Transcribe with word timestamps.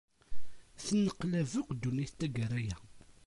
Tenneqlab 0.83 1.51
akk 1.59 1.69
ddunit 1.73 2.11
taggara-a. 2.19 2.75